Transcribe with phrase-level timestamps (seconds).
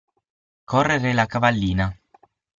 [0.73, 1.91] Correre la cavallina.